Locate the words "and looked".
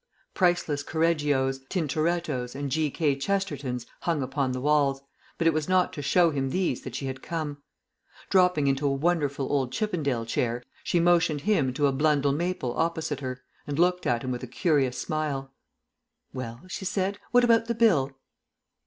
13.67-14.07